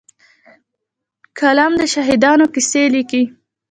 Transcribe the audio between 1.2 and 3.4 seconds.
قلم د شهیدانو کیسې لیکي